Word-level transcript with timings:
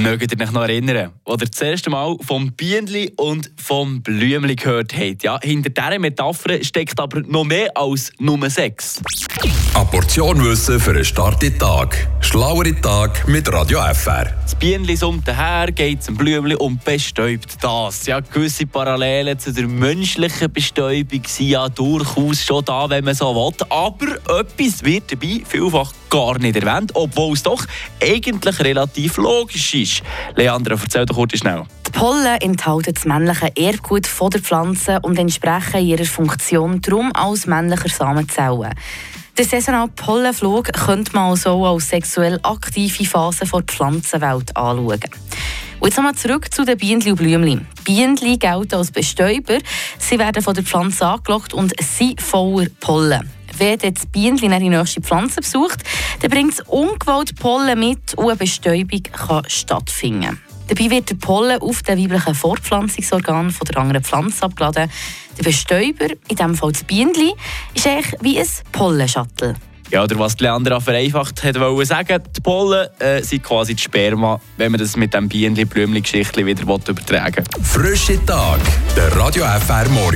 Mögt 0.00 0.32
ihr 0.32 0.40
euch 0.40 0.52
noch 0.52 0.62
erinnern, 0.62 1.10
als 1.26 1.42
ihr 1.42 1.48
das 1.48 1.60
erste 1.60 1.90
Mal 1.90 2.16
vom 2.22 2.52
Bienenli 2.52 3.12
und 3.18 3.50
vom 3.56 4.00
Blümli 4.00 4.56
gehört 4.56 4.96
habt? 4.96 5.22
Ja, 5.22 5.38
hinter 5.42 5.68
dieser 5.68 5.98
Metapher 5.98 6.64
steckt 6.64 6.98
aber 6.98 7.20
noch 7.20 7.44
mehr 7.44 7.70
als 7.76 8.10
Nummer 8.18 8.48
6. 8.48 9.02
Eine 9.74 9.84
Portion 9.84 10.42
Wissen 10.44 10.80
für 10.80 10.92
einen 10.92 11.04
starken 11.04 11.58
Tag. 11.58 12.08
Schlauere 12.20 12.74
Tag 12.80 13.28
mit 13.28 13.52
Radio 13.52 13.80
FR. 13.92 14.32
Das 14.42 14.54
Bienenli 14.54 14.96
summt 14.96 15.28
daher, 15.28 15.70
geht 15.70 16.02
zum 16.02 16.16
Blümli 16.16 16.54
und 16.54 16.82
bestäubt 16.84 17.62
das. 17.62 18.06
Ja, 18.06 18.20
gewisse 18.20 18.66
Parallelen 18.66 19.38
zu 19.38 19.52
der 19.52 19.68
menschlichen 19.68 20.50
Bestäubung 20.50 21.22
sind 21.26 21.48
ja 21.48 21.68
durchaus 21.68 22.42
schon 22.42 22.64
da, 22.64 22.88
wenn 22.88 23.04
man 23.04 23.14
so 23.14 23.34
will. 23.34 23.66
Aber 23.68 24.40
etwas 24.40 24.82
wird 24.82 25.12
dabei 25.12 25.42
vielfach 25.46 25.92
gar 26.12 26.38
nicht 26.38 26.56
erwähnt, 26.56 26.92
obwohl 26.94 27.32
es 27.32 27.42
doch 27.42 27.64
eigentlich 28.02 28.60
relativ 28.60 29.16
logisch 29.16 29.74
ist. 29.74 30.02
Leandra, 30.36 30.76
erzähl 30.80 31.06
doch 31.06 31.16
kurz 31.16 31.38
schnell. 31.38 31.64
Die 31.86 31.90
Pollen 31.90 32.38
enthalten 32.42 32.92
das 32.92 33.06
männliche 33.06 33.50
Erbgut 33.56 34.06
von 34.06 34.28
der 34.28 34.42
Pflanze 34.42 35.00
und 35.00 35.18
entsprechen 35.18 35.80
ihrer 35.80 36.04
Funktion 36.04 36.82
darum 36.82 37.10
als 37.14 37.46
männlicher 37.46 37.88
Samenzellen. 37.88 38.74
Den 39.38 39.46
saisonalen 39.46 39.90
Pollenflug 39.94 40.70
könnte 40.74 41.12
man 41.14 41.30
also 41.30 41.64
als 41.64 41.88
sexuell 41.88 42.38
aktive 42.42 43.06
Phase 43.06 43.46
der 43.46 43.62
Pflanzenwelt 43.62 44.54
anschauen. 44.54 45.00
Und 45.80 45.88
jetzt 45.88 45.96
nochmal 45.96 46.14
zurück 46.14 46.52
zu 46.52 46.66
den 46.66 46.76
Bienen 46.76 47.10
und 47.10 47.16
Blümchen. 47.16 47.66
Bienen 47.84 48.16
gelten 48.16 48.74
als 48.74 48.90
Bestäuber. 48.90 49.58
Sie 49.98 50.18
werden 50.18 50.42
von 50.42 50.54
der 50.54 50.62
Pflanze 50.62 51.06
angelockt 51.06 51.54
und 51.54 51.72
sind 51.80 52.20
voller 52.20 52.68
Pollen. 52.80 53.30
Wenn 53.58 53.78
das 53.78 54.06
Bienchen 54.06 54.50
die 54.50 54.68
nächste 54.68 55.00
Pflanze 55.00 55.40
besucht, 55.40 55.82
dann 56.20 56.30
bringt 56.30 56.54
es 56.54 56.60
ungewollt 56.60 57.36
Pollen 57.36 57.78
mit 57.78 58.14
und 58.14 58.28
eine 58.28 58.36
Bestäubung 58.36 59.02
kann 59.02 59.44
stattfinden. 59.48 60.40
Dabei 60.68 60.90
wird 60.90 61.10
der 61.10 61.16
Pollen 61.16 61.60
auf 61.60 61.82
den 61.82 61.98
weiblichen 61.98 62.34
Fortpflanzungsorgan 62.34 63.50
von 63.50 63.66
der 63.66 63.76
anderen 63.78 64.02
Pflanze 64.02 64.44
abgeladen. 64.44 64.90
Der 65.36 65.42
Bestäuber, 65.42 66.06
in 66.28 66.36
diesem 66.36 66.54
Fall 66.54 66.72
das 66.72 66.84
Bienchen, 66.84 67.32
ist 67.74 67.86
eigentlich 67.86 68.14
wie 68.22 68.38
ein 68.38 68.46
Pollenschattel. 68.70 69.54
Ja, 69.90 70.04
oder 70.04 70.18
was 70.18 70.38
Leandra 70.40 70.80
vereinfacht 70.80 71.44
hat 71.44 71.60
wollen 71.60 71.84
sagen, 71.84 72.22
die 72.34 72.40
Pollen 72.40 72.88
äh, 72.98 73.22
sind 73.22 73.42
quasi 73.42 73.74
die 73.74 73.82
Sperma, 73.82 74.40
wenn 74.56 74.72
man 74.72 74.80
das 74.80 74.96
mit 74.96 75.12
dem 75.12 75.28
Bienenli-Blümli-Geschichtli 75.28 76.46
wieder 76.46 76.62
übertragen 76.62 77.44
will. 77.54 77.62
Frische 77.62 78.24
Tag, 78.24 78.60
der 78.96 79.14
Radio 79.14 79.44
FR 79.44 79.86
Morgen. 79.90 80.10